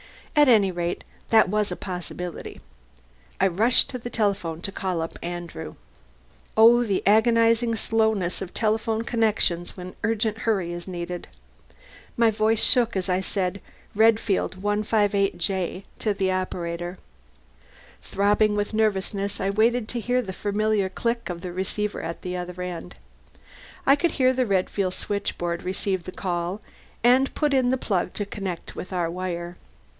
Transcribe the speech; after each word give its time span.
At 0.35 0.47
any 0.47 0.71
rate, 0.71 1.03
that 1.29 1.47
was 1.47 1.71
a 1.71 1.75
possibility. 1.75 2.61
I 3.39 3.45
rushed 3.45 3.87
to 3.91 3.99
the 3.99 4.09
telephone 4.09 4.59
to 4.61 4.71
call 4.71 4.99
up 4.99 5.19
Andrew. 5.21 5.75
Oh! 6.57 6.83
the 6.83 7.03
agonizing 7.05 7.75
slowness 7.75 8.41
of 8.41 8.51
telephone 8.51 9.03
connections 9.03 9.77
when 9.77 9.95
urgent 10.03 10.39
hurry 10.39 10.73
is 10.73 10.87
needed! 10.87 11.27
My 12.17 12.31
voice 12.31 12.63
shook 12.63 12.95
as 12.95 13.09
I 13.09 13.21
said 13.21 13.61
"Redfield 13.93 14.63
158 14.63 15.37
J" 15.37 15.83
to 15.99 16.15
the 16.15 16.31
operator. 16.31 16.97
Throbbing 18.01 18.55
with 18.55 18.73
nervousness 18.73 19.39
I 19.39 19.51
waited 19.51 19.87
to 19.89 19.99
hear 19.99 20.23
the 20.23 20.33
familiar 20.33 20.89
click 20.89 21.29
of 21.29 21.41
the 21.41 21.51
receiver 21.51 22.01
at 22.01 22.23
the 22.23 22.35
other 22.35 22.59
end. 22.63 22.95
I 23.85 23.95
could 23.95 24.11
hear 24.13 24.33
the 24.33 24.47
Redfield 24.47 24.95
switchboard 24.95 25.61
receive 25.61 26.05
the 26.05 26.11
call, 26.11 26.59
and 27.03 27.35
put 27.35 27.53
in 27.53 27.69
the 27.69 27.77
plug 27.77 28.13
to 28.15 28.25
connect 28.25 28.75
with 28.75 28.91
our 28.91 29.11
wire. 29.11 29.57